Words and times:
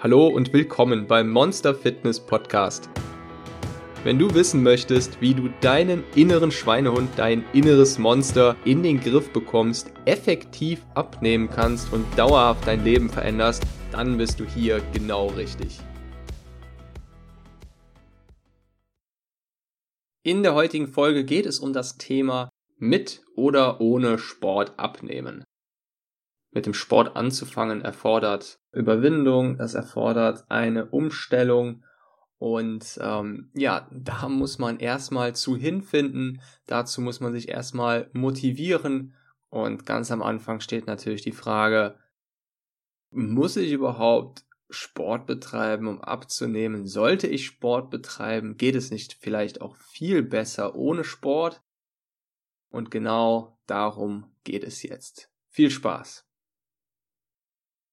Hallo 0.00 0.28
und 0.28 0.52
willkommen 0.52 1.08
beim 1.08 1.28
Monster 1.28 1.74
Fitness 1.74 2.20
Podcast. 2.20 2.88
Wenn 4.04 4.16
du 4.16 4.32
wissen 4.32 4.62
möchtest, 4.62 5.20
wie 5.20 5.34
du 5.34 5.48
deinen 5.60 6.04
inneren 6.14 6.52
Schweinehund, 6.52 7.10
dein 7.16 7.44
inneres 7.52 7.98
Monster 7.98 8.54
in 8.64 8.84
den 8.84 9.00
Griff 9.00 9.32
bekommst, 9.32 9.90
effektiv 10.04 10.86
abnehmen 10.94 11.50
kannst 11.50 11.92
und 11.92 12.06
dauerhaft 12.16 12.64
dein 12.68 12.84
Leben 12.84 13.10
veränderst, 13.10 13.64
dann 13.90 14.16
bist 14.18 14.38
du 14.38 14.44
hier 14.44 14.80
genau 14.92 15.30
richtig. 15.30 15.80
In 20.22 20.44
der 20.44 20.54
heutigen 20.54 20.86
Folge 20.86 21.24
geht 21.24 21.44
es 21.44 21.58
um 21.58 21.72
das 21.72 21.98
Thema 21.98 22.50
mit 22.76 23.22
oder 23.34 23.80
ohne 23.80 24.18
Sport 24.18 24.78
abnehmen 24.78 25.42
mit 26.50 26.66
dem 26.66 26.74
Sport 26.74 27.16
anzufangen 27.16 27.82
erfordert 27.82 28.60
Überwindung, 28.72 29.60
es 29.60 29.74
erfordert 29.74 30.44
eine 30.48 30.86
Umstellung 30.86 31.84
und 32.38 32.98
ähm, 33.02 33.50
ja, 33.54 33.88
da 33.92 34.28
muss 34.28 34.58
man 34.58 34.78
erstmal 34.78 35.34
zu 35.34 35.56
hinfinden, 35.56 36.40
dazu 36.66 37.00
muss 37.00 37.20
man 37.20 37.32
sich 37.32 37.48
erstmal 37.48 38.08
motivieren 38.12 39.14
und 39.50 39.86
ganz 39.86 40.10
am 40.10 40.22
Anfang 40.22 40.60
steht 40.60 40.86
natürlich 40.86 41.22
die 41.22 41.32
Frage, 41.32 41.96
muss 43.10 43.56
ich 43.56 43.72
überhaupt 43.72 44.44
Sport 44.70 45.26
betreiben, 45.26 45.86
um 45.86 46.00
abzunehmen? 46.02 46.86
Sollte 46.86 47.26
ich 47.26 47.46
Sport 47.46 47.90
betreiben? 47.90 48.58
Geht 48.58 48.74
es 48.74 48.90
nicht 48.90 49.14
vielleicht 49.14 49.62
auch 49.62 49.76
viel 49.76 50.22
besser 50.22 50.74
ohne 50.74 51.04
Sport? 51.04 51.62
Und 52.68 52.90
genau 52.90 53.58
darum 53.66 54.30
geht 54.44 54.64
es 54.64 54.82
jetzt. 54.82 55.32
Viel 55.48 55.70
Spaß! 55.70 56.27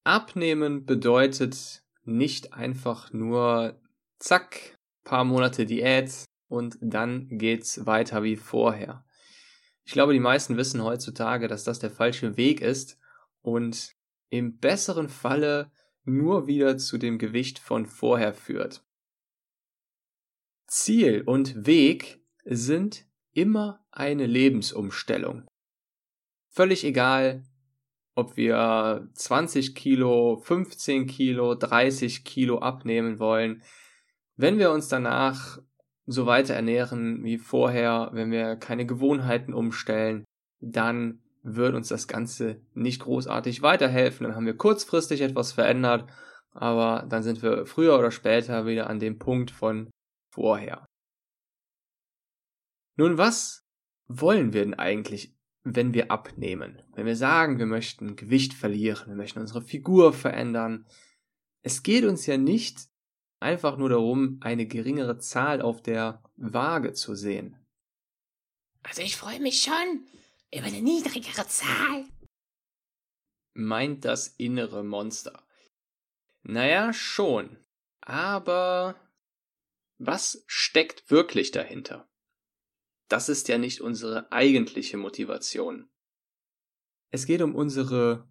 Abnehmen 0.06 0.86
bedeutet 0.86 1.82
nicht 2.04 2.52
einfach 2.52 3.12
nur 3.12 3.80
zack, 4.20 4.78
paar 5.02 5.24
Monate 5.24 5.66
Diät 5.66 6.24
und 6.46 6.78
dann 6.80 7.26
geht's 7.28 7.86
weiter 7.86 8.22
wie 8.22 8.36
vorher. 8.36 9.04
Ich 9.84 9.90
glaube, 9.92 10.12
die 10.12 10.20
meisten 10.20 10.56
wissen 10.56 10.84
heutzutage, 10.84 11.48
dass 11.48 11.64
das 11.64 11.80
der 11.80 11.90
falsche 11.90 12.36
Weg 12.36 12.60
ist 12.60 13.00
und 13.42 13.96
im 14.28 14.58
besseren 14.58 15.08
Falle 15.08 15.72
nur 16.04 16.46
wieder 16.46 16.78
zu 16.78 16.98
dem 16.98 17.18
Gewicht 17.18 17.58
von 17.58 17.84
vorher 17.84 18.32
führt. 18.32 18.84
Ziel 20.68 21.22
und 21.26 21.66
Weg 21.66 22.24
sind 22.44 23.08
immer 23.32 23.84
eine 23.90 24.26
Lebensumstellung. 24.26 25.48
Völlig 26.48 26.84
egal, 26.84 27.42
ob 28.16 28.36
wir 28.36 29.08
20 29.12 29.74
Kilo, 29.74 30.38
15 30.38 31.06
Kilo, 31.06 31.54
30 31.54 32.24
Kilo 32.24 32.58
abnehmen 32.58 33.18
wollen. 33.18 33.62
Wenn 34.36 34.58
wir 34.58 34.72
uns 34.72 34.88
danach 34.88 35.58
so 36.06 36.24
weiter 36.24 36.54
ernähren 36.54 37.22
wie 37.24 37.36
vorher, 37.36 38.10
wenn 38.12 38.30
wir 38.30 38.56
keine 38.56 38.86
Gewohnheiten 38.86 39.52
umstellen, 39.52 40.24
dann 40.60 41.22
wird 41.42 41.74
uns 41.74 41.88
das 41.88 42.08
Ganze 42.08 42.62
nicht 42.72 43.02
großartig 43.02 43.60
weiterhelfen. 43.60 44.24
Dann 44.24 44.34
haben 44.34 44.46
wir 44.46 44.56
kurzfristig 44.56 45.20
etwas 45.20 45.52
verändert, 45.52 46.10
aber 46.52 47.06
dann 47.08 47.22
sind 47.22 47.42
wir 47.42 47.66
früher 47.66 47.98
oder 47.98 48.10
später 48.10 48.66
wieder 48.66 48.88
an 48.88 48.98
dem 48.98 49.18
Punkt 49.18 49.50
von 49.50 49.90
vorher. 50.32 50.86
Nun, 52.96 53.18
was 53.18 53.66
wollen 54.08 54.54
wir 54.54 54.64
denn 54.64 54.74
eigentlich 54.74 55.35
wenn 55.68 55.94
wir 55.94 56.12
abnehmen. 56.12 56.80
Wenn 56.94 57.06
wir 57.06 57.16
sagen, 57.16 57.58
wir 57.58 57.66
möchten 57.66 58.14
Gewicht 58.14 58.54
verlieren, 58.54 59.08
wir 59.08 59.16
möchten 59.16 59.40
unsere 59.40 59.62
Figur 59.62 60.12
verändern. 60.12 60.86
Es 61.62 61.82
geht 61.82 62.04
uns 62.04 62.24
ja 62.26 62.36
nicht 62.36 62.88
einfach 63.40 63.76
nur 63.76 63.88
darum, 63.88 64.38
eine 64.42 64.66
geringere 64.66 65.18
Zahl 65.18 65.60
auf 65.60 65.82
der 65.82 66.22
Waage 66.36 66.92
zu 66.92 67.16
sehen. 67.16 67.58
Also 68.84 69.02
ich 69.02 69.16
freue 69.16 69.40
mich 69.40 69.62
schon 69.62 70.06
über 70.54 70.66
eine 70.66 70.80
niedrigere 70.80 71.48
Zahl. 71.48 72.04
Meint 73.54 74.04
das 74.04 74.28
innere 74.28 74.84
Monster. 74.84 75.44
Naja, 76.44 76.92
schon. 76.92 77.58
Aber 78.02 78.94
was 79.98 80.44
steckt 80.46 81.10
wirklich 81.10 81.50
dahinter? 81.50 82.08
Das 83.08 83.28
ist 83.28 83.48
ja 83.48 83.58
nicht 83.58 83.80
unsere 83.80 84.30
eigentliche 84.32 84.96
Motivation. 84.96 85.88
Es 87.10 87.26
geht 87.26 87.42
um 87.42 87.54
unsere 87.54 88.28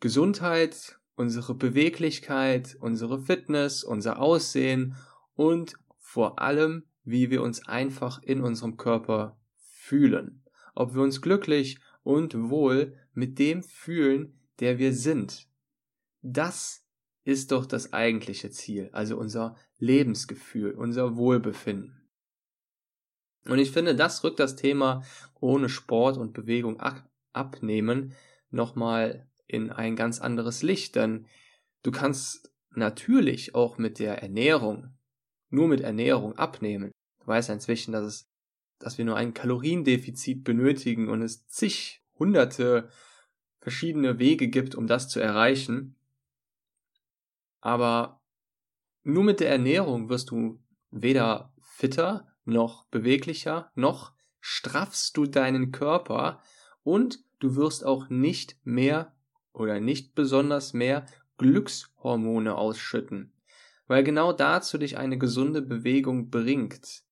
Gesundheit, 0.00 0.98
unsere 1.14 1.54
Beweglichkeit, 1.54 2.76
unsere 2.80 3.20
Fitness, 3.20 3.84
unser 3.84 4.18
Aussehen 4.18 4.96
und 5.34 5.74
vor 5.98 6.40
allem, 6.40 6.84
wie 7.04 7.30
wir 7.30 7.42
uns 7.42 7.66
einfach 7.66 8.22
in 8.22 8.40
unserem 8.40 8.76
Körper 8.76 9.38
fühlen. 9.54 10.42
Ob 10.74 10.94
wir 10.94 11.02
uns 11.02 11.22
glücklich 11.22 11.78
und 12.02 12.34
wohl 12.50 12.96
mit 13.12 13.38
dem 13.38 13.62
fühlen, 13.62 14.40
der 14.58 14.78
wir 14.78 14.92
sind. 14.92 15.48
Das 16.22 16.84
ist 17.24 17.52
doch 17.52 17.66
das 17.66 17.92
eigentliche 17.92 18.50
Ziel, 18.50 18.90
also 18.92 19.16
unser 19.16 19.56
Lebensgefühl, 19.78 20.72
unser 20.72 21.16
Wohlbefinden. 21.16 21.99
Und 23.46 23.58
ich 23.58 23.70
finde, 23.70 23.94
das 23.94 24.22
rückt 24.22 24.38
das 24.38 24.56
Thema 24.56 25.02
ohne 25.40 25.68
Sport 25.68 26.18
und 26.18 26.32
Bewegung 26.32 26.80
abnehmen 27.32 28.14
nochmal 28.50 29.28
in 29.46 29.70
ein 29.70 29.96
ganz 29.96 30.20
anderes 30.20 30.62
Licht, 30.62 30.94
denn 30.96 31.26
du 31.82 31.90
kannst 31.90 32.52
natürlich 32.70 33.54
auch 33.54 33.78
mit 33.78 33.98
der 33.98 34.22
Ernährung, 34.22 34.96
nur 35.48 35.68
mit 35.68 35.80
Ernährung 35.80 36.36
abnehmen. 36.36 36.92
Du 37.20 37.26
weißt 37.26 37.48
ja 37.48 37.54
inzwischen, 37.54 37.92
dass 37.92 38.04
es, 38.04 38.28
dass 38.78 38.98
wir 38.98 39.04
nur 39.04 39.16
ein 39.16 39.34
Kaloriendefizit 39.34 40.44
benötigen 40.44 41.08
und 41.08 41.22
es 41.22 41.46
zig 41.46 42.02
hunderte 42.18 42.90
verschiedene 43.60 44.18
Wege 44.18 44.48
gibt, 44.48 44.74
um 44.74 44.86
das 44.86 45.08
zu 45.08 45.20
erreichen. 45.20 45.96
Aber 47.60 48.20
nur 49.02 49.24
mit 49.24 49.40
der 49.40 49.50
Ernährung 49.50 50.08
wirst 50.08 50.30
du 50.30 50.62
weder 50.90 51.52
fitter 51.60 52.29
noch 52.44 52.84
beweglicher, 52.86 53.70
noch 53.74 54.12
straffst 54.40 55.16
du 55.16 55.26
deinen 55.26 55.72
Körper 55.72 56.42
und 56.82 57.20
du 57.38 57.56
wirst 57.56 57.84
auch 57.84 58.08
nicht 58.08 58.56
mehr 58.64 59.14
oder 59.52 59.80
nicht 59.80 60.14
besonders 60.14 60.72
mehr 60.72 61.06
Glückshormone 61.38 62.54
ausschütten, 62.54 63.32
weil 63.86 64.04
genau 64.04 64.32
dazu 64.32 64.78
dich 64.78 64.98
eine 64.98 65.18
gesunde 65.18 65.62
Bewegung 65.62 66.30
bringt. 66.30 67.02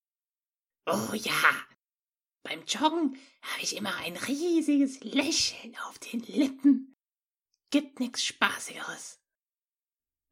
Oh 0.87 1.15
ja, 1.15 1.33
beim 2.43 2.61
Joggen 2.67 3.17
habe 3.43 3.63
ich 3.63 3.77
immer 3.77 3.95
ein 3.97 4.17
riesiges 4.17 5.03
Lächeln 5.03 5.77
auf 5.89 5.99
den 5.99 6.21
Lippen. 6.21 6.97
Gibt 7.71 8.01
nichts 8.01 8.25
Spaßigeres. 8.25 9.21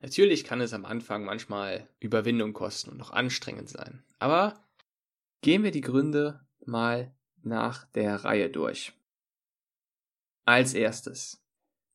Natürlich 0.00 0.44
kann 0.44 0.60
es 0.60 0.72
am 0.72 0.84
Anfang 0.84 1.24
manchmal 1.24 1.88
Überwindung 2.00 2.52
kosten 2.52 2.90
und 2.90 2.98
noch 2.98 3.10
anstrengend 3.10 3.68
sein, 3.68 4.04
aber 4.18 4.65
Gehen 5.42 5.62
wir 5.62 5.70
die 5.70 5.80
Gründe 5.80 6.40
mal 6.64 7.14
nach 7.42 7.84
der 7.92 8.24
Reihe 8.24 8.50
durch. 8.50 8.92
Als 10.44 10.74
erstes. 10.74 11.42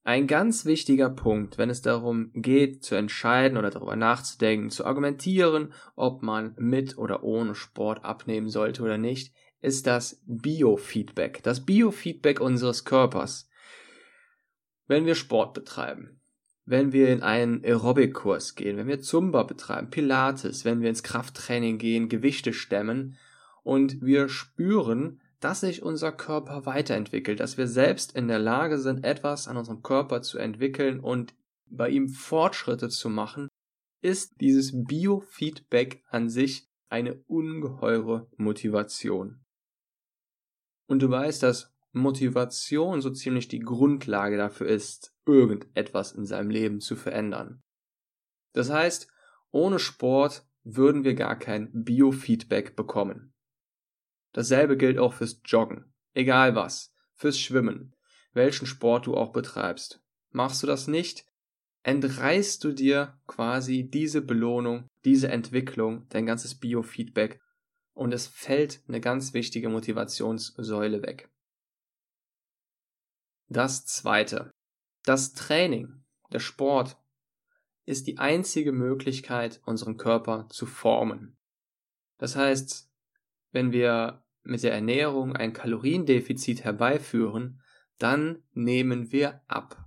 Ein 0.04 0.26
ganz 0.26 0.66
wichtiger 0.66 1.10
Punkt, 1.10 1.60
wenn 1.60 1.70
es 1.70 1.84
darum 1.84 2.32
geht, 2.34 2.84
zu 2.84 2.96
entscheiden 2.96 3.58
oder 3.58 3.70
darüber 3.70 3.96
nachzudenken, 3.96 4.72
zu 4.72 4.86
argumentieren, 4.86 5.74
ob 5.96 6.24
man 6.24 6.56
mit 6.58 6.98
oder 6.98 7.24
ohne 7.24 7.54
Sport 7.54 8.04
abnehmen 8.04 8.50
sollte 8.50 8.82
oder 8.82 8.98
nicht, 8.98 9.34
ist 9.62 9.86
das 9.86 10.20
Biofeedback. 10.26 11.44
Das 11.44 11.66
Biofeedback 11.66 12.40
unseres 12.40 12.84
Körpers. 12.84 13.48
Wenn 14.88 15.06
wir 15.06 15.14
Sport 15.14 15.54
betreiben, 15.54 16.20
wenn 16.66 16.94
wir 16.94 17.10
in 17.10 17.22
einen 17.22 17.64
Aerobic-Kurs 17.64 18.56
gehen, 18.56 18.78
wenn 18.78 18.88
wir 18.88 19.02
Zumba 19.02 19.44
betreiben, 19.44 19.92
Pilates, 19.92 20.66
wenn 20.66 20.82
wir 20.82 20.90
ins 20.90 21.04
Krafttraining 21.04 21.78
gehen, 21.78 22.10
Gewichte 22.10 22.54
stemmen, 22.54 23.18
und 23.64 24.02
wir 24.02 24.30
spüren, 24.30 25.22
dass 25.40 25.62
sich 25.62 25.82
unser 25.82 26.12
Körper 26.12 26.66
weiterentwickelt, 26.66 27.40
dass 27.40 27.58
wir 27.58 27.68
selbst 27.68 28.16
in 28.16 28.28
der 28.28 28.40
Lage 28.40 28.78
sind, 28.78 29.04
etwas 29.04 29.48
an 29.48 29.58
unserem 29.58 29.82
Körper 29.82 30.22
zu 30.22 30.38
entwickeln 30.38 31.00
und 31.00 31.36
bei 31.66 31.90
ihm 31.90 32.10
Fortschritte 32.10 32.90
zu 32.90 33.10
machen, 33.10 33.48
ist 34.02 34.40
dieses 34.42 34.72
Biofeedback 34.74 36.04
an 36.10 36.30
sich 36.30 36.70
eine 36.90 37.16
ungeheure 37.28 38.30
Motivation. 38.38 39.44
Und 40.88 41.02
du 41.02 41.10
weißt, 41.10 41.42
dass 41.44 41.74
Motivation 41.94 43.02
so 43.02 43.10
ziemlich 43.10 43.48
die 43.48 43.60
Grundlage 43.60 44.38
dafür 44.38 44.68
ist, 44.68 45.14
irgendetwas 45.26 46.12
in 46.12 46.26
seinem 46.26 46.50
Leben 46.50 46.80
zu 46.80 46.96
verändern. 46.96 47.62
Das 48.54 48.70
heißt, 48.70 49.08
ohne 49.52 49.80
Sport 49.80 50.46
würden 50.64 51.04
wir 51.04 51.16
gar 51.16 51.38
kein 51.38 51.70
Biofeedback 51.74 52.76
bekommen. 52.76 53.31
Dasselbe 54.34 54.78
gilt 54.78 54.98
auch 54.98 55.14
fürs 55.14 55.42
Joggen. 55.46 55.94
Egal 56.14 56.56
was. 56.56 56.94
Fürs 57.14 57.40
Schwimmen. 57.40 57.96
Welchen 58.34 58.66
Sport 58.66 59.08
du 59.08 59.16
auch 59.16 59.32
betreibst. 59.32 60.02
Machst 60.32 60.64
du 60.64 60.68
das 60.68 60.88
nicht, 60.88 61.26
entreißt 61.84 62.64
du 62.64 62.72
dir 62.72 63.20
quasi 63.28 63.90
diese 63.90 64.22
Belohnung, 64.22 64.88
diese 65.04 65.30
Entwicklung, 65.30 66.08
dein 66.10 66.26
ganzes 66.26 66.56
Biofeedback 66.56 67.42
und 67.94 68.14
es 68.14 68.28
fällt 68.28 68.82
eine 68.88 69.02
ganz 69.02 69.34
wichtige 69.34 69.70
Motivationssäule 69.70 71.02
weg. 71.04 71.30
Das 73.50 73.86
zweite. 73.86 74.52
Das 75.04 75.34
Training, 75.34 76.04
der 76.32 76.40
Sport 76.40 76.98
ist 77.86 78.08
die 78.08 78.18
einzige 78.20 78.72
Möglichkeit, 78.72 79.60
unseren 79.66 79.98
Körper 79.98 80.48
zu 80.50 80.66
formen. 80.66 81.36
Das 82.18 82.36
heißt, 82.36 82.91
wenn 83.52 83.72
wir 83.72 84.24
mit 84.44 84.64
der 84.64 84.74
Ernährung 84.74 85.36
ein 85.36 85.54
Kaloriendefizit 85.54 86.64
herbeiführen, 86.64 87.62
dann 87.98 88.44
nehmen 88.54 89.12
wir 89.12 89.42
ab. 89.48 89.78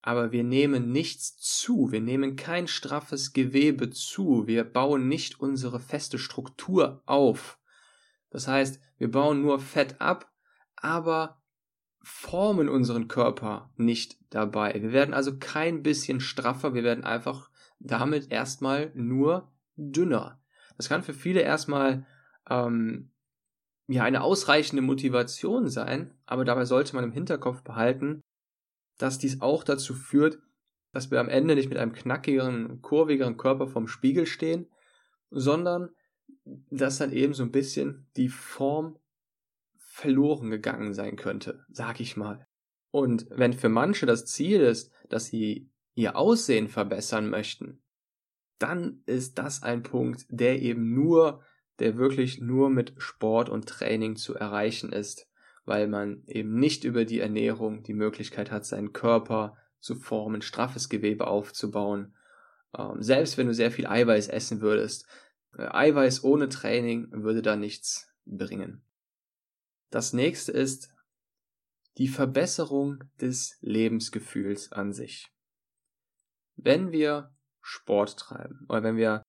Aber 0.00 0.32
wir 0.32 0.42
nehmen 0.42 0.90
nichts 0.90 1.36
zu, 1.36 1.92
wir 1.92 2.00
nehmen 2.00 2.34
kein 2.34 2.66
straffes 2.66 3.32
Gewebe 3.32 3.90
zu, 3.90 4.48
wir 4.48 4.64
bauen 4.64 5.06
nicht 5.06 5.38
unsere 5.38 5.78
feste 5.78 6.18
Struktur 6.18 7.02
auf. 7.06 7.60
Das 8.30 8.48
heißt, 8.48 8.80
wir 8.98 9.10
bauen 9.10 9.42
nur 9.42 9.60
Fett 9.60 10.00
ab, 10.00 10.32
aber 10.74 11.40
formen 12.02 12.68
unseren 12.68 13.06
Körper 13.06 13.70
nicht 13.76 14.18
dabei. 14.30 14.74
Wir 14.74 14.92
werden 14.92 15.14
also 15.14 15.38
kein 15.38 15.84
bisschen 15.84 16.20
straffer, 16.20 16.74
wir 16.74 16.82
werden 16.82 17.04
einfach 17.04 17.50
damit 17.78 18.32
erstmal 18.32 18.90
nur 18.94 19.52
dünner. 19.76 20.40
Das 20.76 20.88
kann 20.88 21.04
für 21.04 21.14
viele 21.14 21.42
erstmal 21.42 22.06
ähm, 22.48 23.10
ja 23.88 24.04
eine 24.04 24.22
ausreichende 24.22 24.82
Motivation 24.82 25.68
sein, 25.68 26.14
aber 26.26 26.44
dabei 26.44 26.64
sollte 26.64 26.94
man 26.94 27.04
im 27.04 27.12
Hinterkopf 27.12 27.62
behalten, 27.62 28.22
dass 28.98 29.18
dies 29.18 29.40
auch 29.40 29.64
dazu 29.64 29.94
führt, 29.94 30.38
dass 30.92 31.10
wir 31.10 31.20
am 31.20 31.28
Ende 31.28 31.54
nicht 31.54 31.68
mit 31.68 31.78
einem 31.78 31.92
knackigeren, 31.92 32.82
kurvigeren 32.82 33.36
Körper 33.36 33.66
vom 33.66 33.88
Spiegel 33.88 34.26
stehen, 34.26 34.70
sondern 35.30 35.90
dass 36.44 36.98
dann 36.98 37.12
eben 37.12 37.34
so 37.34 37.42
ein 37.42 37.52
bisschen 37.52 38.06
die 38.16 38.28
Form 38.28 38.98
verloren 39.78 40.50
gegangen 40.50 40.94
sein 40.94 41.16
könnte, 41.16 41.64
sag 41.68 42.00
ich 42.00 42.16
mal. 42.16 42.46
Und 42.90 43.26
wenn 43.30 43.52
für 43.52 43.68
manche 43.68 44.06
das 44.06 44.26
Ziel 44.26 44.60
ist, 44.60 44.92
dass 45.08 45.26
sie 45.26 45.70
ihr 45.94 46.16
Aussehen 46.16 46.68
verbessern 46.68 47.28
möchten, 47.30 47.82
dann 48.58 49.02
ist 49.06 49.38
das 49.38 49.62
ein 49.62 49.82
Punkt, 49.82 50.26
der 50.28 50.62
eben 50.62 50.94
nur, 50.94 51.42
der 51.82 51.96
wirklich 51.96 52.40
nur 52.40 52.70
mit 52.70 52.94
Sport 52.96 53.50
und 53.50 53.68
Training 53.68 54.16
zu 54.16 54.34
erreichen 54.34 54.92
ist 54.92 55.26
weil 55.64 55.86
man 55.86 56.24
eben 56.26 56.58
nicht 56.58 56.84
über 56.84 57.04
die 57.04 57.20
Ernährung 57.20 57.82
die 57.82 57.94
Möglichkeit 57.94 58.50
hat, 58.50 58.66
seinen 58.66 58.92
Körper 58.92 59.56
zu 59.80 59.94
formen, 59.94 60.42
straffes 60.42 60.88
Gewebe 60.88 61.26
aufzubauen. 61.26 62.16
Ähm, 62.76 63.02
selbst 63.02 63.38
wenn 63.38 63.46
du 63.46 63.54
sehr 63.54 63.70
viel 63.70 63.86
Eiweiß 63.86 64.28
essen 64.28 64.60
würdest, 64.60 65.06
äh, 65.56 65.68
Eiweiß 65.68 66.24
ohne 66.24 66.48
Training 66.48 67.10
würde 67.12 67.42
da 67.42 67.56
nichts 67.56 68.12
bringen. 68.24 68.84
Das 69.90 70.12
nächste 70.12 70.52
ist 70.52 70.90
die 71.98 72.08
Verbesserung 72.08 73.04
des 73.20 73.58
Lebensgefühls 73.60 74.72
an 74.72 74.92
sich. 74.92 75.30
Wenn 76.56 76.90
wir 76.90 77.34
Sport 77.60 78.18
treiben, 78.18 78.64
oder 78.68 78.82
wenn 78.82 78.96
wir 78.96 79.22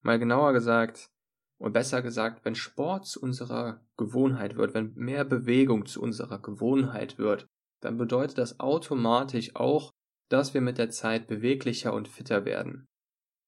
mal 0.00 0.18
genauer 0.18 0.52
gesagt 0.52 1.10
und 1.58 1.72
besser 1.72 2.02
gesagt, 2.02 2.44
wenn 2.44 2.54
Sport 2.54 3.06
zu 3.06 3.20
unserer 3.20 3.84
Gewohnheit 3.96 4.56
wird, 4.56 4.74
wenn 4.74 4.92
mehr 4.94 5.24
Bewegung 5.24 5.86
zu 5.86 6.02
unserer 6.02 6.40
Gewohnheit 6.40 7.18
wird, 7.18 7.46
dann 7.80 7.96
bedeutet 7.96 8.38
das 8.38 8.60
automatisch 8.60 9.54
auch, 9.56 9.92
dass 10.28 10.54
wir 10.54 10.60
mit 10.60 10.78
der 10.78 10.90
Zeit 10.90 11.28
beweglicher 11.28 11.92
und 11.92 12.08
fitter 12.08 12.44
werden. 12.44 12.86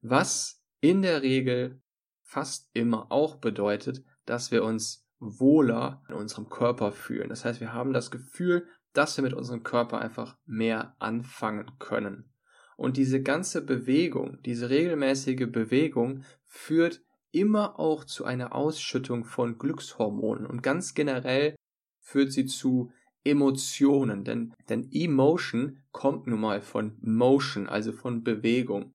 Was 0.00 0.62
in 0.80 1.02
der 1.02 1.22
Regel 1.22 1.82
fast 2.22 2.70
immer 2.72 3.10
auch 3.10 3.36
bedeutet, 3.36 4.04
dass 4.26 4.50
wir 4.50 4.62
uns 4.62 5.06
wohler 5.18 6.02
in 6.08 6.14
unserem 6.14 6.48
Körper 6.48 6.92
fühlen. 6.92 7.28
Das 7.28 7.44
heißt, 7.44 7.60
wir 7.60 7.72
haben 7.72 7.92
das 7.92 8.10
Gefühl, 8.10 8.66
dass 8.92 9.16
wir 9.16 9.24
mit 9.24 9.34
unserem 9.34 9.62
Körper 9.62 9.98
einfach 10.00 10.36
mehr 10.46 10.94
anfangen 10.98 11.70
können. 11.78 12.32
Und 12.76 12.96
diese 12.96 13.22
ganze 13.22 13.64
Bewegung, 13.64 14.40
diese 14.42 14.70
regelmäßige 14.70 15.50
Bewegung 15.50 16.22
führt 16.44 17.02
immer 17.32 17.78
auch 17.78 18.04
zu 18.04 18.24
einer 18.24 18.54
Ausschüttung 18.54 19.24
von 19.24 19.58
Glückshormonen. 19.58 20.46
Und 20.46 20.62
ganz 20.62 20.94
generell 20.94 21.56
führt 22.00 22.32
sie 22.32 22.46
zu 22.46 22.90
Emotionen, 23.24 24.24
denn, 24.24 24.54
denn 24.68 24.88
Emotion 24.92 25.82
kommt 25.92 26.26
nun 26.26 26.40
mal 26.40 26.62
von 26.62 26.96
Motion, 27.00 27.68
also 27.68 27.92
von 27.92 28.24
Bewegung. 28.24 28.92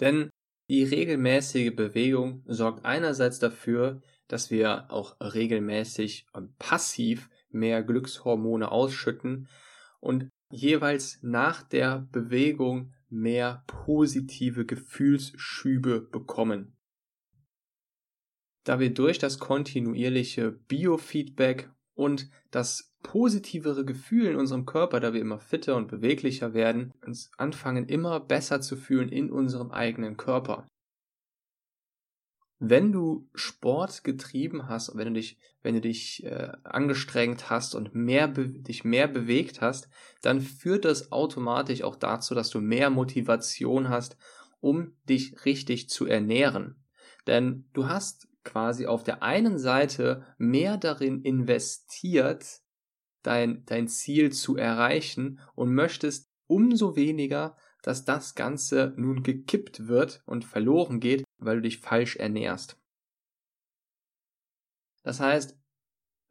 Denn 0.00 0.30
die 0.68 0.82
regelmäßige 0.82 1.76
Bewegung 1.76 2.42
sorgt 2.46 2.84
einerseits 2.84 3.38
dafür, 3.38 4.00
dass 4.26 4.50
wir 4.50 4.90
auch 4.90 5.16
regelmäßig 5.20 6.26
und 6.32 6.58
passiv 6.58 7.28
mehr 7.50 7.82
Glückshormone 7.82 8.72
ausschütten 8.72 9.48
und 10.00 10.30
jeweils 10.50 11.18
nach 11.22 11.62
der 11.62 12.08
Bewegung 12.10 12.94
mehr 13.10 13.62
positive 13.66 14.64
Gefühlsschübe 14.64 16.00
bekommen 16.00 16.73
da 18.64 18.80
wir 18.80 18.92
durch 18.92 19.18
das 19.18 19.38
kontinuierliche 19.38 20.50
Biofeedback 20.50 21.70
und 21.94 22.28
das 22.50 22.94
positivere 23.02 23.84
Gefühl 23.84 24.26
in 24.26 24.36
unserem 24.36 24.64
Körper, 24.64 24.98
da 24.98 25.12
wir 25.12 25.20
immer 25.20 25.38
fitter 25.38 25.76
und 25.76 25.88
beweglicher 25.88 26.54
werden, 26.54 26.92
uns 27.06 27.30
anfangen 27.36 27.86
immer 27.86 28.18
besser 28.18 28.60
zu 28.60 28.76
fühlen 28.76 29.10
in 29.10 29.30
unserem 29.30 29.70
eigenen 29.70 30.16
Körper. 30.16 30.66
Wenn 32.58 32.92
du 32.92 33.28
Sport 33.34 34.04
getrieben 34.04 34.68
hast, 34.68 34.96
wenn 34.96 35.08
du 35.08 35.20
dich, 35.20 35.38
wenn 35.62 35.74
du 35.74 35.82
dich 35.82 36.24
äh, 36.24 36.52
angestrengt 36.62 37.50
hast 37.50 37.74
und 37.74 37.94
mehr 37.94 38.28
dich 38.28 38.84
mehr 38.84 39.06
bewegt 39.06 39.60
hast, 39.60 39.88
dann 40.22 40.40
führt 40.40 40.86
das 40.86 41.12
automatisch 41.12 41.82
auch 41.82 41.96
dazu, 41.96 42.34
dass 42.34 42.48
du 42.48 42.60
mehr 42.60 42.88
Motivation 42.88 43.90
hast, 43.90 44.16
um 44.60 44.96
dich 45.06 45.44
richtig 45.44 45.90
zu 45.90 46.06
ernähren. 46.06 46.82
Denn 47.26 47.68
du 47.74 47.88
hast 47.88 48.28
quasi 48.44 48.86
auf 48.86 49.02
der 49.02 49.22
einen 49.22 49.58
Seite 49.58 50.24
mehr 50.38 50.76
darin 50.76 51.22
investiert, 51.22 52.60
dein, 53.22 53.64
dein 53.64 53.88
Ziel 53.88 54.32
zu 54.32 54.56
erreichen 54.56 55.40
und 55.54 55.74
möchtest 55.74 56.30
umso 56.46 56.94
weniger, 56.94 57.56
dass 57.82 58.04
das 58.04 58.34
Ganze 58.34 58.94
nun 58.96 59.22
gekippt 59.22 59.88
wird 59.88 60.22
und 60.26 60.44
verloren 60.44 61.00
geht, 61.00 61.24
weil 61.38 61.56
du 61.56 61.62
dich 61.62 61.80
falsch 61.80 62.16
ernährst. 62.16 62.78
Das 65.02 65.20
heißt, 65.20 65.58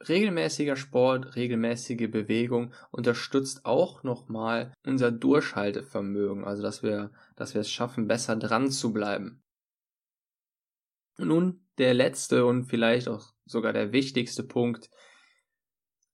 regelmäßiger 0.07 0.75
Sport, 0.75 1.35
regelmäßige 1.35 2.09
Bewegung 2.09 2.73
unterstützt 2.91 3.65
auch 3.65 4.03
nochmal 4.03 4.73
unser 4.85 5.11
Durchhaltevermögen, 5.11 6.43
also 6.43 6.63
dass 6.63 6.81
wir, 6.83 7.11
dass 7.35 7.53
wir 7.53 7.61
es 7.61 7.69
schaffen, 7.69 8.07
besser 8.07 8.35
dran 8.35 8.71
zu 8.71 8.91
bleiben. 8.91 9.43
Nun 11.17 11.62
der 11.77 11.93
letzte 11.93 12.45
und 12.45 12.65
vielleicht 12.65 13.07
auch 13.07 13.33
sogar 13.45 13.73
der 13.73 13.91
wichtigste 13.91 14.43
Punkt. 14.43 14.89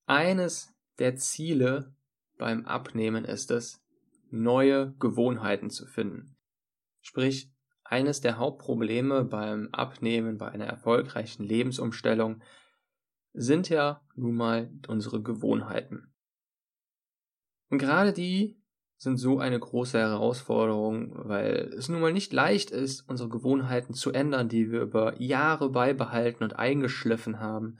Eines 0.05 0.73
der 0.97 1.15
Ziele 1.15 1.93
beim 2.37 2.65
Abnehmen 2.65 3.25
ist 3.25 3.51
es, 3.51 3.81
neue 4.31 4.93
Gewohnheiten 4.99 5.69
zu 5.69 5.85
finden. 5.85 6.37
Sprich, 7.01 7.51
eines 7.83 8.21
der 8.21 8.37
Hauptprobleme 8.37 9.25
beim 9.25 9.69
Abnehmen, 9.71 10.37
bei 10.37 10.49
einer 10.49 10.67
erfolgreichen 10.67 11.43
Lebensumstellung 11.43 12.41
sind 13.33 13.69
ja 13.69 14.01
nun 14.15 14.35
mal 14.35 14.71
unsere 14.87 15.21
Gewohnheiten. 15.21 16.13
Und 17.69 17.79
gerade 17.79 18.13
die 18.13 18.58
sind 18.99 19.15
so 19.15 19.39
eine 19.39 19.57
große 19.57 19.97
Herausforderung, 19.97 21.13
weil 21.15 21.73
es 21.77 21.87
nun 21.87 22.01
mal 22.01 22.11
nicht 22.11 22.33
leicht 22.33 22.69
ist, 22.69 23.07
unsere 23.09 23.29
Gewohnheiten 23.29 23.93
zu 23.93 24.11
ändern, 24.11 24.49
die 24.49 24.71
wir 24.71 24.81
über 24.81 25.19
Jahre 25.21 25.69
beibehalten 25.69 26.43
und 26.43 26.59
eingeschliffen 26.59 27.39
haben, 27.39 27.77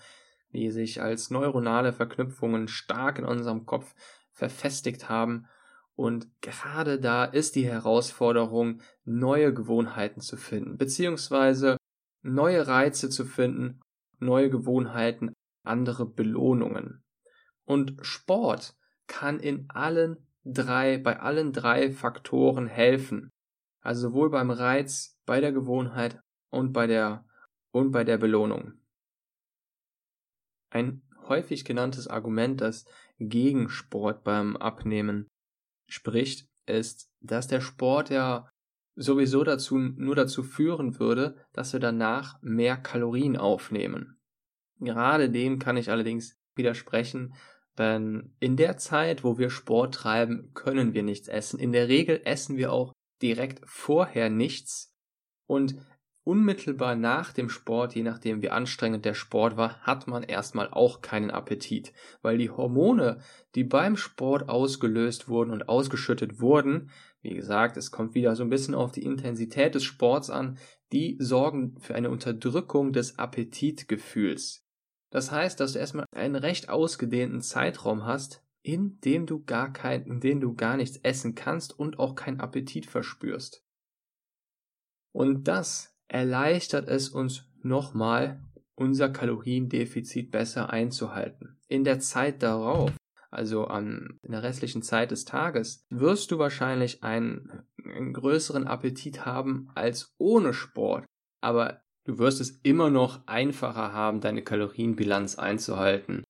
die 0.53 0.71
sich 0.71 1.01
als 1.01 1.29
neuronale 1.29 1.91
Verknüpfungen 1.91 2.69
stark 2.69 3.19
in 3.19 3.25
unserem 3.25 3.65
Kopf 3.65 3.93
verfestigt 4.31 5.09
haben. 5.09 5.45
Und 5.93 6.29
gerade 6.39 7.01
da 7.01 7.25
ist 7.25 7.57
die 7.57 7.67
Herausforderung, 7.67 8.81
neue 9.03 9.53
Gewohnheiten 9.53 10.21
zu 10.21 10.37
finden, 10.37 10.77
beziehungsweise 10.77 11.75
neue 12.21 12.65
Reize 12.65 13.09
zu 13.09 13.25
finden, 13.25 13.81
neue 14.19 14.49
Gewohnheiten, 14.49 15.33
andere 15.63 16.05
Belohnungen. 16.05 17.03
Und 17.65 17.97
Sport 18.01 18.77
kann 19.07 19.41
in 19.41 19.65
allen 19.69 20.28
drei, 20.43 20.97
bei 20.97 21.19
allen 21.19 21.53
drei 21.53 21.91
Faktoren 21.91 22.67
helfen. 22.67 23.29
Also 23.81 24.09
sowohl 24.09 24.29
beim 24.29 24.51
Reiz, 24.51 25.17
bei 25.25 25.39
der 25.39 25.51
Gewohnheit 25.51 26.19
und 26.51 26.73
bei 26.73 26.87
der, 26.87 27.25
und 27.71 27.91
bei 27.91 28.03
der 28.03 28.17
Belohnung. 28.17 28.73
Ein 30.71 31.01
häufig 31.27 31.65
genanntes 31.65 32.07
Argument, 32.07 32.61
das 32.61 32.85
gegen 33.17 33.69
Sport 33.69 34.23
beim 34.23 34.57
Abnehmen 34.57 35.27
spricht, 35.87 36.47
ist, 36.65 37.09
dass 37.21 37.47
der 37.47 37.61
Sport 37.61 38.09
ja 38.09 38.49
sowieso 38.95 39.43
dazu, 39.43 39.77
nur 39.77 40.15
dazu 40.15 40.43
führen 40.43 40.99
würde, 40.99 41.35
dass 41.53 41.73
wir 41.73 41.79
danach 41.79 42.41
mehr 42.41 42.77
Kalorien 42.77 43.37
aufnehmen. 43.37 44.19
Gerade 44.79 45.29
dem 45.29 45.59
kann 45.59 45.77
ich 45.77 45.89
allerdings 45.89 46.37
widersprechen, 46.55 47.33
denn 47.79 48.35
in 48.39 48.57
der 48.57 48.77
Zeit, 48.77 49.23
wo 49.23 49.37
wir 49.37 49.49
Sport 49.49 49.95
treiben, 49.95 50.51
können 50.53 50.93
wir 50.93 51.01
nichts 51.01 51.27
essen. 51.27 51.59
In 51.59 51.71
der 51.71 51.87
Regel 51.87 52.21
essen 52.25 52.57
wir 52.57 52.71
auch 52.71 52.93
direkt 53.21 53.61
vorher 53.65 54.29
nichts 54.29 54.93
und 55.47 55.75
unmittelbar 56.23 56.95
nach 56.95 57.33
dem 57.33 57.49
Sport, 57.49 57.95
je 57.95 58.03
nachdem 58.03 58.41
wie 58.43 58.51
anstrengend 58.51 59.03
der 59.05 59.15
Sport 59.15 59.57
war, 59.57 59.79
hat 59.81 60.05
man 60.05 60.21
erstmal 60.21 60.69
auch 60.69 61.01
keinen 61.01 61.31
Appetit, 61.31 61.91
weil 62.21 62.37
die 62.37 62.51
Hormone, 62.51 63.19
die 63.55 63.63
beim 63.63 63.97
Sport 63.97 64.47
ausgelöst 64.47 65.27
wurden 65.27 65.51
und 65.51 65.69
ausgeschüttet 65.69 66.39
wurden, 66.39 66.91
wie 67.21 67.33
gesagt, 67.33 67.77
es 67.77 67.91
kommt 67.91 68.13
wieder 68.13 68.35
so 68.35 68.43
ein 68.43 68.49
bisschen 68.49 68.75
auf 68.75 68.91
die 68.91 69.03
Intensität 69.03 69.73
des 69.73 69.83
Sports 69.83 70.29
an, 70.29 70.57
die 70.91 71.17
sorgen 71.19 71.79
für 71.79 71.95
eine 71.95 72.09
Unterdrückung 72.09 72.93
des 72.93 73.17
Appetitgefühls. 73.17 74.68
Das 75.09 75.31
heißt, 75.31 75.59
dass 75.59 75.73
du 75.73 75.79
erstmal 75.79 76.05
einen 76.15 76.35
recht 76.35 76.69
ausgedehnten 76.69 77.41
Zeitraum 77.41 78.05
hast, 78.05 78.43
in 78.61 78.99
dem 79.01 79.25
du 79.25 79.43
gar 79.43 79.73
kein, 79.73 80.05
in 80.05 80.19
dem 80.19 80.41
du 80.41 80.55
gar 80.55 80.77
nichts 80.77 80.97
essen 80.97 81.35
kannst 81.35 81.77
und 81.77 81.99
auch 81.99 82.15
keinen 82.15 82.39
Appetit 82.39 82.85
verspürst. 82.85 83.63
Und 85.11 85.47
das 85.47 85.95
erleichtert 86.07 86.87
es 86.87 87.09
uns 87.09 87.45
nochmal, 87.61 88.43
unser 88.75 89.09
Kaloriendefizit 89.09 90.31
besser 90.31 90.69
einzuhalten. 90.69 91.59
In 91.67 91.83
der 91.83 91.99
Zeit 91.99 92.43
darauf, 92.43 92.91
also 93.31 93.65
an, 93.65 94.19
in 94.23 94.31
der 94.31 94.43
restlichen 94.43 94.81
Zeit 94.81 95.11
des 95.11 95.25
Tages, 95.25 95.85
wirst 95.89 96.31
du 96.31 96.39
wahrscheinlich 96.39 97.03
einen, 97.03 97.63
einen 97.83 98.13
größeren 98.13 98.67
Appetit 98.67 99.25
haben 99.25 99.69
als 99.75 100.15
ohne 100.17 100.53
Sport. 100.53 101.05
Aber 101.41 101.81
du 102.09 102.17
wirst 102.17 102.41
es 102.41 102.59
immer 102.63 102.89
noch 102.89 103.19
einfacher 103.27 103.93
haben, 103.93 104.19
deine 104.19 104.41
Kalorienbilanz 104.41 105.37
einzuhalten. 105.37 106.23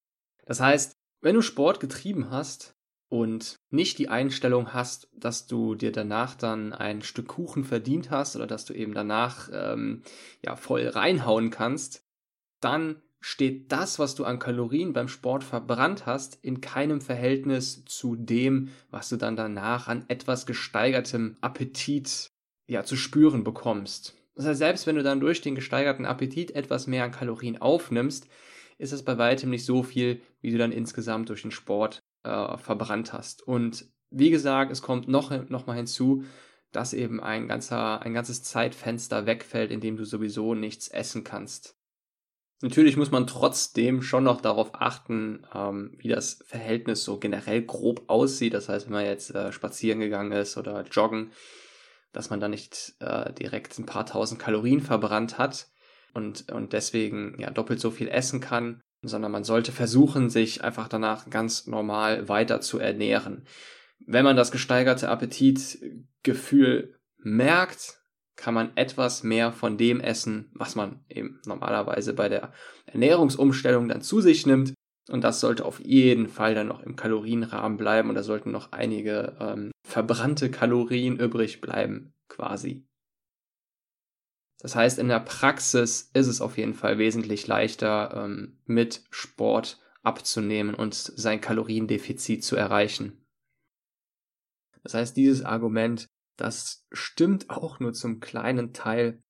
Das 0.46 0.60
heißt, 0.60 0.98
wenn 1.22 1.36
du 1.36 1.42
Sport 1.42 1.80
getrieben 1.80 2.32
hast 2.32 2.76
und 3.08 3.56
nicht 3.70 3.98
die 3.98 4.10
Einstellung 4.10 4.74
hast, 4.74 5.10
dass 5.16 5.48
du 5.48 5.76
dir 5.76 5.94
danach 5.94 6.36
dann 6.36 6.74
ein 6.74 7.02
Stück 7.02 7.30
Kuchen 7.30 7.64
verdient 7.64 8.12
hast 8.12 8.36
oder 8.36 8.46
dass 8.46 8.66
du 8.66 8.74
eben 8.74 8.94
danach 8.94 9.50
ähm, 9.54 10.04
ja 10.44 10.58
voll 10.58 10.86
reinhauen 10.86 11.50
kannst, 11.50 12.04
dann 12.60 13.02
steht 13.22 13.72
das, 13.72 14.00
was 14.00 14.16
du 14.16 14.26
an 14.26 14.40
Kalorien 14.40 14.92
beim 14.92 15.08
Sport 15.08 15.46
verbrannt 15.46 16.06
hast, 16.06 16.40
in 16.44 16.60
keinem 16.60 17.00
Verhältnis 17.00 17.86
zu 17.86 18.18
dem, 18.18 18.70
was 18.92 19.08
du 19.08 19.16
dann 19.16 19.38
danach 19.38 19.88
an 19.88 20.04
etwas 20.10 20.46
gesteigertem 20.46 21.38
Appetit 21.40 22.32
ja 22.68 22.84
zu 22.84 22.98
spüren 22.98 23.46
bekommst. 23.46 24.19
Das 24.40 24.48
heißt, 24.48 24.60
selbst 24.60 24.88
wenn 24.88 24.96
du 24.96 25.04
dann 25.04 25.20
durch 25.20 25.42
den 25.42 25.54
gesteigerten 25.54 26.06
Appetit 26.06 26.52
etwas 26.52 26.88
mehr 26.88 27.04
an 27.04 27.12
Kalorien 27.12 27.58
aufnimmst, 27.58 28.30
ist 28.78 28.94
es 28.94 29.04
bei 29.04 29.18
weitem 29.18 29.50
nicht 29.50 29.66
so 29.66 29.84
viel, 29.84 30.22
wie 30.40 30.52
du 30.52 30.58
dann 30.58 30.72
insgesamt 30.72 31.28
durch 31.28 31.42
den 31.42 31.52
Sport 31.52 32.00
äh, 32.24 32.58
verbrannt 32.58 33.12
hast. 33.12 33.46
Und 33.46 33.88
wie 34.12 34.30
gesagt, 34.30 34.72
es 34.72 34.82
kommt 34.82 35.10
noch, 35.10 35.50
noch 35.50 35.68
mal 35.68 35.76
hinzu, 35.76 36.24
dass 36.72 36.94
eben 36.94 37.20
ein 37.20 37.50
ganzer, 37.50 38.02
ein 38.02 38.14
ganzes 38.14 38.42
Zeitfenster 38.42 39.26
wegfällt, 39.26 39.72
in 39.72 39.82
dem 39.82 39.98
du 39.98 40.06
sowieso 40.06 40.56
nichts 40.56 40.88
essen 40.88 41.26
kannst. 41.26 41.76
Natürlich 42.62 42.96
muss 42.96 43.12
man 43.12 43.28
trotzdem 43.28 44.02
schon 44.02 44.24
noch 44.24 44.40
darauf 44.40 44.70
achten, 44.74 45.46
ähm, 45.54 45.98
wie 45.98 46.08
das 46.08 46.42
Verhältnis 46.46 47.04
so 47.04 47.20
generell 47.20 47.64
grob 47.64 48.04
aussieht. 48.08 48.54
Das 48.54 48.70
heißt, 48.70 48.86
wenn 48.86 48.94
man 48.94 49.06
jetzt 49.06 49.36
äh, 49.36 49.52
spazieren 49.52 50.00
gegangen 50.00 50.32
ist 50.32 50.56
oder 50.56 50.86
joggen, 50.90 51.34
dass 52.12 52.30
man 52.30 52.40
da 52.40 52.48
nicht 52.48 52.96
äh, 53.00 53.34
direkt 53.34 53.78
ein 53.80 53.86
paar 53.86 54.06
tausend 54.06 54.40
Kalorien 54.40 54.82
verbrannt 54.82 55.38
hat 55.38 55.68
und, 56.14 56.52
und 56.52 56.74
deswegen 56.74 57.36
ja 57.40 57.50
doppelt 57.50 57.80
so 57.80 57.92
viel 57.92 58.08
essen 58.08 58.40
kann, 58.42 58.82
sondern 59.02 59.32
man 59.32 59.44
sollte 59.44 59.72
versuchen, 59.72 60.30
sich 60.30 60.64
einfach 60.64 60.88
danach 60.88 61.30
ganz 61.30 61.68
normal 61.68 62.28
weiter 62.28 62.62
zu 62.62 62.80
ernähren. 62.80 63.46
Wenn 64.06 64.26
man 64.26 64.36
das 64.36 64.52
gesteigerte 64.52 65.10
Appetitgefühl 65.10 67.00
merkt, 67.18 68.00
kann 68.36 68.54
man 68.54 68.76
etwas 68.76 69.24
mehr 69.24 69.52
von 69.52 69.78
dem 69.78 70.00
essen, 70.00 70.50
was 70.54 70.76
man 70.76 71.04
eben 71.10 71.42
normalerweise 71.46 72.14
bei 72.14 72.30
der 72.30 72.54
Ernährungsumstellung 72.86 73.90
dann 73.90 74.02
zu 74.02 74.22
sich 74.22 74.46
nimmt. 74.46 74.74
Und 75.10 75.24
das 75.24 75.40
sollte 75.40 75.66
auf 75.66 75.80
jeden 75.80 76.28
Fall 76.28 76.54
dann 76.54 76.68
noch 76.68 76.82
im 76.82 76.96
Kalorienrahmen 76.96 77.78
bleiben 77.78 78.10
und 78.10 78.16
da 78.16 78.24
sollten 78.24 78.52
noch 78.52 78.72
einige 78.72 79.36
ähm, 79.40 79.72
verbrannte 79.86 80.52
Kalorien 80.52 81.18
übrig 81.20 81.62
bleiben, 81.62 82.14
quasi. 82.28 82.86
Das 84.62 84.76
heißt, 84.76 85.00
in 85.00 85.08
der 85.08 85.22
Praxis 85.22 86.12
ist 86.14 86.28
es 86.28 86.42
auf 86.42 86.58
jeden 86.58 86.74
Fall 86.74 86.98
wesentlich 86.98 87.48
leichter, 87.48 88.24
ähm, 88.26 88.60
mit 88.66 89.04
Sport 89.10 89.82
abzunehmen 90.04 90.76
und 90.76 90.94
sein 90.94 91.42
Kaloriendefizit 91.42 92.44
zu 92.44 92.56
erreichen. 92.56 93.26
Das 94.84 94.94
heißt, 94.94 95.18
dieses 95.18 95.44
Argument 95.44 96.08
das 96.40 96.86
stimmt 96.94 97.50
auch 97.50 97.80
nur 97.80 97.94
zum 97.94 98.22
kleinen 98.22 98.74
Teil. 98.74 99.22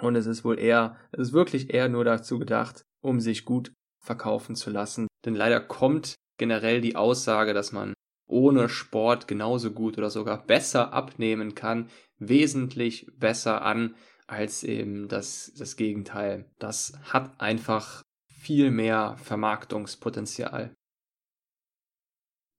Und 0.00 0.16
es 0.16 0.26
ist 0.26 0.44
wohl 0.44 0.58
eher, 0.58 0.96
es 1.12 1.28
ist 1.28 1.32
wirklich 1.32 1.72
eher 1.72 1.88
nur 1.88 2.04
dazu 2.04 2.38
gedacht, 2.38 2.84
um 3.00 3.20
sich 3.20 3.44
gut 3.44 3.72
verkaufen 4.00 4.56
zu 4.56 4.70
lassen. 4.70 5.06
Denn 5.24 5.34
leider 5.34 5.60
kommt 5.60 6.14
generell 6.38 6.80
die 6.80 6.96
Aussage, 6.96 7.54
dass 7.54 7.72
man 7.72 7.94
ohne 8.28 8.68
Sport 8.68 9.26
genauso 9.26 9.72
gut 9.72 9.98
oder 9.98 10.10
sogar 10.10 10.46
besser 10.46 10.92
abnehmen 10.92 11.54
kann, 11.54 11.88
wesentlich 12.18 13.10
besser 13.16 13.62
an 13.62 13.94
als 14.26 14.62
eben 14.62 15.08
das, 15.08 15.52
das 15.56 15.76
Gegenteil. 15.76 16.44
Das 16.58 16.92
hat 17.02 17.40
einfach 17.40 18.02
viel 18.26 18.70
mehr 18.70 19.16
Vermarktungspotenzial. 19.18 20.74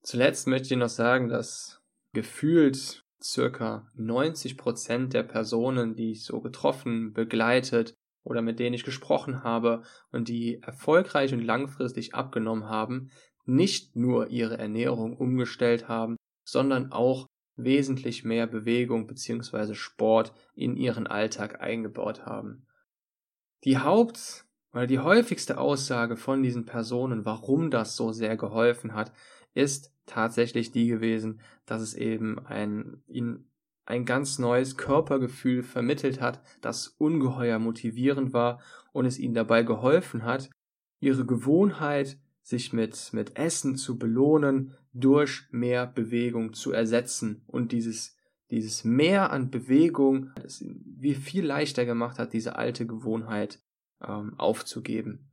Zuletzt 0.01 0.47
möchte 0.47 0.73
ich 0.73 0.79
noch 0.79 0.89
sagen, 0.89 1.29
dass 1.29 1.81
gefühlt 2.13 3.03
circa 3.21 3.91
90 3.95 4.57
Prozent 4.57 5.13
der 5.13 5.23
Personen, 5.23 5.95
die 5.95 6.11
ich 6.11 6.23
so 6.23 6.41
getroffen, 6.41 7.13
begleitet 7.13 7.93
oder 8.23 8.41
mit 8.41 8.59
denen 8.59 8.73
ich 8.73 8.83
gesprochen 8.83 9.43
habe 9.43 9.83
und 10.11 10.27
die 10.27 10.61
erfolgreich 10.61 11.33
und 11.33 11.43
langfristig 11.43 12.13
abgenommen 12.15 12.65
haben, 12.65 13.11
nicht 13.45 13.95
nur 13.95 14.29
ihre 14.29 14.57
Ernährung 14.57 15.17
umgestellt 15.17 15.87
haben, 15.87 16.15
sondern 16.43 16.91
auch 16.91 17.27
wesentlich 17.55 18.23
mehr 18.23 18.47
Bewegung 18.47 19.07
bzw. 19.07 19.73
Sport 19.73 20.33
in 20.55 20.75
ihren 20.77 21.07
Alltag 21.07 21.61
eingebaut 21.61 22.25
haben. 22.25 22.65
Die 23.65 23.77
Haupt- 23.77 24.45
oder 24.71 24.87
die 24.87 24.99
häufigste 24.99 25.57
Aussage 25.57 26.15
von 26.15 26.43
diesen 26.43 26.65
Personen, 26.65 27.25
warum 27.25 27.71
das 27.71 27.95
so 27.95 28.11
sehr 28.11 28.37
geholfen 28.37 28.93
hat, 28.93 29.11
ist 29.53 29.93
tatsächlich 30.05 30.71
die 30.71 30.87
gewesen, 30.87 31.41
dass 31.65 31.81
es 31.81 31.93
eben 31.93 32.39
ein, 32.45 33.03
ihnen 33.07 33.48
ein 33.89 34.05
ganz 34.05 34.37
neues 34.37 34.77
Körpergefühl 34.77 35.63
vermittelt 35.63 36.21
hat, 36.21 36.41
das 36.61 36.87
ungeheuer 36.87 37.57
motivierend 37.57 38.33
war 38.33 38.61
und 38.91 39.05
es 39.05 39.17
ihnen 39.17 39.33
dabei 39.33 39.63
geholfen 39.63 40.23
hat, 40.23 40.51
ihre 40.99 41.25
Gewohnheit, 41.25 42.19
sich 42.43 42.71
mit, 42.71 43.09
mit 43.13 43.37
Essen 43.37 43.75
zu 43.75 43.97
belohnen, 43.97 44.75
durch 44.93 45.43
mehr 45.51 45.87
Bewegung 45.87 46.53
zu 46.53 46.71
ersetzen 46.71 47.41
und 47.47 47.71
dieses, 47.71 48.15
dieses 48.51 48.83
Mehr 48.83 49.31
an 49.31 49.49
Bewegung, 49.49 50.31
das 50.35 50.63
wie 50.65 51.15
viel 51.15 51.45
leichter 51.45 51.85
gemacht 51.85 52.19
hat, 52.19 52.33
diese 52.33 52.55
alte 52.55 52.85
Gewohnheit 52.85 53.59
ähm, 54.05 54.33
aufzugeben. 54.37 55.28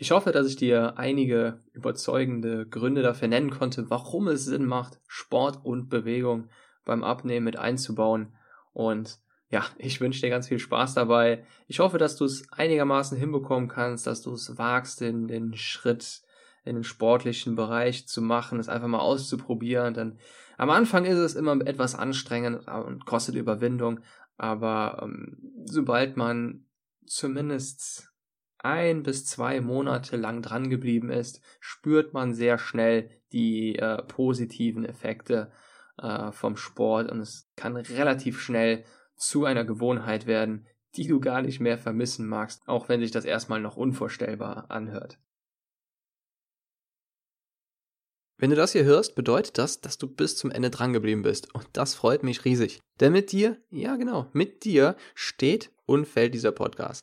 Ich 0.00 0.12
hoffe, 0.12 0.30
dass 0.30 0.46
ich 0.46 0.54
dir 0.54 0.96
einige 0.96 1.60
überzeugende 1.72 2.66
Gründe 2.66 3.02
dafür 3.02 3.26
nennen 3.26 3.50
konnte, 3.50 3.90
warum 3.90 4.28
es 4.28 4.44
Sinn 4.44 4.64
macht, 4.64 5.00
Sport 5.08 5.64
und 5.64 5.88
Bewegung 5.88 6.48
beim 6.84 7.02
Abnehmen 7.02 7.44
mit 7.44 7.58
einzubauen. 7.58 8.32
Und 8.72 9.18
ja, 9.50 9.64
ich 9.76 10.00
wünsche 10.00 10.20
dir 10.20 10.30
ganz 10.30 10.46
viel 10.46 10.60
Spaß 10.60 10.94
dabei. 10.94 11.44
Ich 11.66 11.80
hoffe, 11.80 11.98
dass 11.98 12.14
du 12.14 12.26
es 12.26 12.44
einigermaßen 12.52 13.18
hinbekommen 13.18 13.68
kannst, 13.68 14.06
dass 14.06 14.22
du 14.22 14.32
es 14.34 14.56
wagst, 14.56 15.00
den, 15.00 15.26
den 15.26 15.56
Schritt 15.56 16.22
in 16.64 16.76
den 16.76 16.84
sportlichen 16.84 17.56
Bereich 17.56 18.06
zu 18.06 18.22
machen, 18.22 18.60
es 18.60 18.68
einfach 18.68 18.86
mal 18.86 19.00
auszuprobieren. 19.00 19.94
Denn 19.94 20.18
am 20.58 20.70
Anfang 20.70 21.06
ist 21.06 21.18
es 21.18 21.34
immer 21.34 21.60
etwas 21.66 21.96
anstrengend 21.96 22.68
und 22.68 23.04
kostet 23.04 23.34
Überwindung. 23.34 23.98
Aber 24.36 25.00
ähm, 25.02 25.38
sobald 25.64 26.16
man 26.16 26.66
zumindest 27.04 28.12
ein 28.58 29.02
bis 29.02 29.24
zwei 29.26 29.60
Monate 29.60 30.16
lang 30.16 30.42
dran 30.42 30.68
geblieben 30.68 31.10
ist, 31.10 31.40
spürt 31.60 32.12
man 32.12 32.34
sehr 32.34 32.58
schnell 32.58 33.10
die 33.32 33.76
äh, 33.76 34.02
positiven 34.02 34.84
Effekte 34.84 35.50
äh, 35.98 36.32
vom 36.32 36.56
Sport 36.56 37.10
und 37.10 37.20
es 37.20 37.50
kann 37.56 37.76
relativ 37.76 38.40
schnell 38.40 38.84
zu 39.16 39.44
einer 39.44 39.64
Gewohnheit 39.64 40.26
werden, 40.26 40.66
die 40.96 41.06
du 41.06 41.20
gar 41.20 41.42
nicht 41.42 41.60
mehr 41.60 41.78
vermissen 41.78 42.26
magst, 42.26 42.62
auch 42.66 42.88
wenn 42.88 43.00
sich 43.00 43.10
das 43.10 43.24
erstmal 43.24 43.60
noch 43.60 43.76
unvorstellbar 43.76 44.70
anhört. 44.70 45.18
Wenn 48.40 48.50
du 48.50 48.56
das 48.56 48.70
hier 48.72 48.84
hörst, 48.84 49.16
bedeutet 49.16 49.58
das, 49.58 49.80
dass 49.80 49.98
du 49.98 50.06
bis 50.06 50.36
zum 50.36 50.52
Ende 50.52 50.70
drangeblieben 50.70 51.24
bist. 51.24 51.52
Und 51.54 51.66
das 51.72 51.96
freut 51.96 52.22
mich 52.22 52.44
riesig. 52.44 52.78
Denn 53.00 53.12
mit 53.12 53.32
dir, 53.32 53.60
ja 53.68 53.96
genau, 53.96 54.28
mit 54.32 54.64
dir 54.64 54.96
steht 55.16 55.72
und 55.86 56.06
fällt 56.06 56.34
dieser 56.34 56.52
Podcast. 56.52 57.00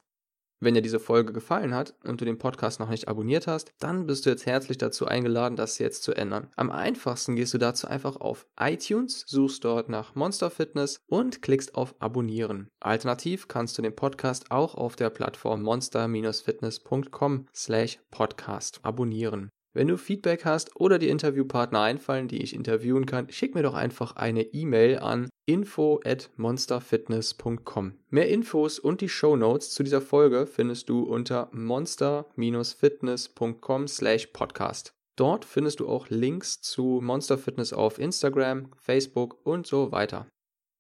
Wenn 0.65 0.74
dir 0.74 0.81
diese 0.81 1.00
Folge 1.00 1.31
gefallen 1.31 1.75
hat 1.75 1.93
und 2.03 2.19
du 2.19 2.25
den 2.25 2.39
Podcast 2.39 2.79
noch 2.79 2.89
nicht 2.89 3.07
abonniert 3.07 3.45
hast, 3.45 3.72
dann 3.77 4.07
bist 4.07 4.25
du 4.25 4.31
jetzt 4.31 4.48
herzlich 4.48 4.79
dazu 4.79 5.05
eingeladen, 5.05 5.55
das 5.55 5.77
jetzt 5.77 6.01
zu 6.01 6.15
ändern. 6.15 6.48
Am 6.55 6.72
einfachsten 6.72 7.36
gehst 7.36 7.53
du 7.53 7.60
dazu 7.60 7.88
einfach 7.88 8.15
auf 8.15 8.48
iTunes, 8.60 9.24
suchst 9.27 9.63
dort 9.63 9.89
nach 9.89 10.15
Monster 10.15 10.50
Fitness 10.50 11.01
und 11.05 11.43
klickst 11.43 11.75
auf 11.75 11.93
Abonnieren. 12.00 12.69
Alternativ 12.79 13.48
kannst 13.48 13.77
du 13.77 13.84
den 13.84 13.95
Podcast 13.95 14.50
auch 14.50 14.74
auf 14.74 14.95
der 14.95 15.12
Plattform 15.12 15.62
monster-fitness.com 15.62 17.45
slash 17.53 18.00
podcast 18.10 18.79
abonnieren. 18.81 19.51
Wenn 19.75 19.89
du 19.89 19.98
Feedback 19.98 20.45
hast 20.45 20.75
oder 20.77 20.98
die 20.98 21.10
Interviewpartner 21.10 21.81
einfallen, 21.81 22.27
die 22.27 22.41
ich 22.41 22.55
interviewen 22.55 23.05
kann, 23.05 23.29
schick 23.29 23.53
mir 23.53 23.62
doch 23.62 23.75
einfach 23.75 24.15
eine 24.15 24.41
E-Mail 24.41 24.98
an 24.98 25.29
info 25.45 25.99
at 26.03 26.31
monsterfitness.com. 26.37 27.93
Mehr 28.09 28.29
Infos 28.29 28.79
und 28.79 29.01
die 29.01 29.09
Show 29.09 29.35
Notes 29.35 29.69
zu 29.71 29.83
dieser 29.83 30.01
Folge 30.01 30.47
findest 30.47 30.89
du 30.89 31.03
unter 31.03 31.49
monster-fitness.com 31.51 33.87
slash 33.87 34.27
podcast. 34.27 34.93
Dort 35.15 35.45
findest 35.45 35.79
du 35.79 35.87
auch 35.87 36.09
Links 36.09 36.61
zu 36.61 36.99
Monster 37.01 37.37
Fitness 37.37 37.71
auf 37.71 37.99
Instagram, 37.99 38.71
Facebook 38.75 39.37
und 39.45 39.65
so 39.65 39.91
weiter. 39.91 40.27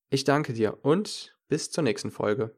Ich 0.09 0.25
danke 0.25 0.53
dir 0.53 0.77
und 0.81 1.37
bis 1.47 1.71
zur 1.71 1.83
nächsten 1.83 2.11
Folge. 2.11 2.53